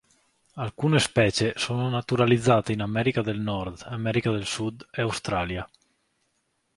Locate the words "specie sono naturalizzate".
0.97-2.71